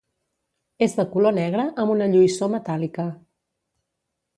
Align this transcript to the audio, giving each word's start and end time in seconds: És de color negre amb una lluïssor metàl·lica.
És 0.85 0.95
de 1.01 1.05
color 1.11 1.37
negre 1.39 1.67
amb 1.85 1.95
una 1.99 2.11
lluïssor 2.15 2.53
metàl·lica. 2.59 3.11